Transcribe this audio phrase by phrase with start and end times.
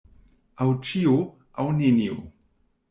[0.65, 1.15] Aŭ ĉio,
[1.65, 2.21] aŭ nenio.